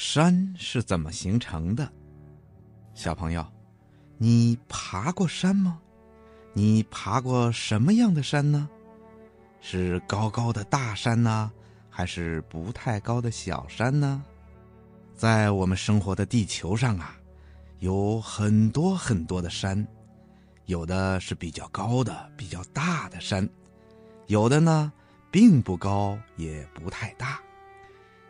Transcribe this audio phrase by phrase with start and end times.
[0.00, 1.90] 山是怎么形成的？
[2.94, 3.44] 小朋友，
[4.16, 5.80] 你爬过山吗？
[6.52, 8.68] 你爬过什么样的山呢？
[9.60, 11.50] 是高高的大山呢，
[11.90, 14.22] 还是不太高的小山呢？
[15.16, 17.16] 在我们生活的地球上啊，
[17.80, 19.84] 有很多很多的山，
[20.66, 23.48] 有的是比较高的、比较大的山，
[24.28, 24.92] 有的呢
[25.28, 27.40] 并不高，也不太大，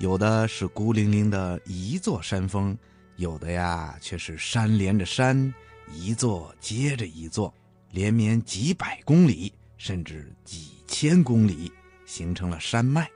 [0.00, 2.76] 有的是孤零零的一座山峰，
[3.16, 5.54] 有的呀却是山连着山，
[5.92, 7.52] 一座接着一座，
[7.90, 11.70] 连绵几百公里，甚至几千公里，
[12.06, 13.06] 形成了山脉。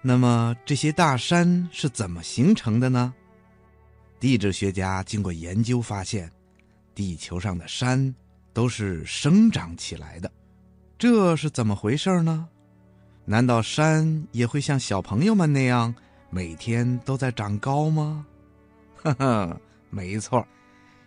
[0.00, 3.12] 那么这些大山是怎么形成的呢？
[4.20, 6.30] 地质学家经过研究发现，
[6.94, 8.14] 地球上的山
[8.52, 10.30] 都是生长起来的，
[10.96, 12.48] 这是怎么回事呢？
[13.30, 15.94] 难道山也会像小朋友们那样
[16.30, 18.24] 每天都在长高吗？
[19.04, 19.60] 呵呵，
[19.90, 20.46] 没错，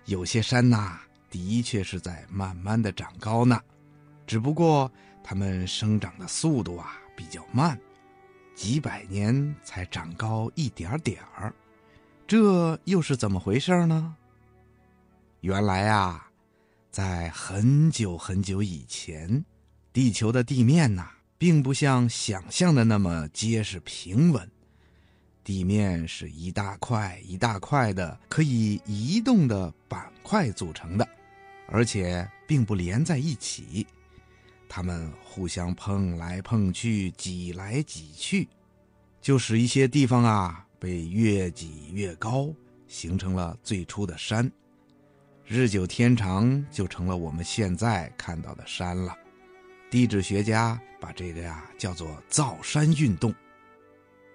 [0.06, 1.00] 有些山呐，
[1.32, 3.60] 的确是在慢慢的长高呢，
[4.28, 4.90] 只不过
[5.24, 7.76] 它们生长的速度啊比较慢。
[8.54, 11.52] 几百年才长高一点点儿，
[12.28, 14.16] 这又是怎么回事呢？
[15.40, 16.30] 原来啊，
[16.92, 19.44] 在很久很久以前，
[19.92, 21.10] 地球的地面呐，
[21.42, 24.48] 并不像想象的那么结实平稳，
[25.44, 31.10] 地面是一大块一大块的可以移动的板块组成的，
[31.66, 33.88] 而且并不连在一起。
[34.70, 38.48] 它们互相碰来碰去，挤来挤去，
[39.20, 42.54] 就使一些地方啊被越挤越高，
[42.88, 44.52] 形成了最初的山。
[45.48, 49.18] 日久天长，就成了我们现在看到的山了。
[49.92, 53.32] 地质学家把这个呀叫做造山运动。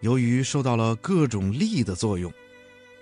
[0.03, 2.33] 由于受到了各种力的作用，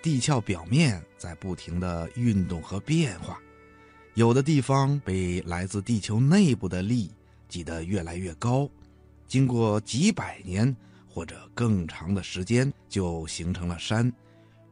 [0.01, 3.37] 地壳表面在不停的运动和变化，
[4.13, 7.11] 有的地方被来自地球内部的力。
[7.47, 8.67] 挤得越来越高，
[9.27, 10.75] 经过几百年
[11.07, 14.11] 或者更长的时间，就形成了山，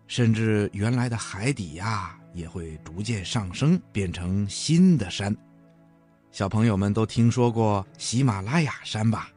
[0.07, 5.33] 甚至原来的海底呀也会逐渐上升，变成新的山。
[6.33, 9.29] 小朋友们都听说过喜马拉雅山吧？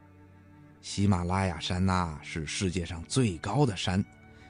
[0.81, 4.03] 喜马拉雅山呐是世界上最高的山，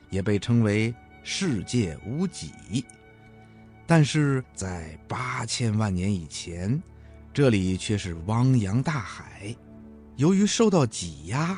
[0.09, 2.85] 也被称为世界屋脊。
[3.85, 6.81] 但是在八千万年以前。
[7.33, 9.55] 这里却是汪洋大海，
[10.15, 11.55] 由于受到挤压，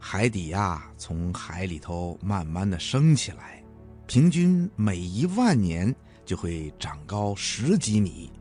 [0.00, 3.62] 海底呀从海里头慢慢的升起来，
[4.08, 5.94] 平均每一万年
[6.24, 8.32] 就会长高十几米，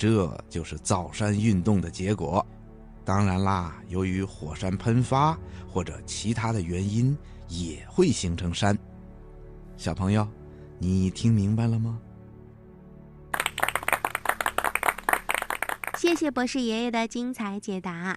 [0.00, 2.44] 这就是造山运动的结果。
[3.04, 5.38] 当然啦，由于火山喷发
[5.68, 7.14] 或者其他的原因，
[7.48, 8.74] 也会形成山。
[9.76, 10.26] 小朋友，
[10.78, 12.00] 你听明白了吗？
[15.98, 18.16] 谢谢博士爷爷的精彩解答。